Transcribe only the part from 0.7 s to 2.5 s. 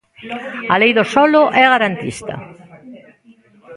A Lei do solo é garantista.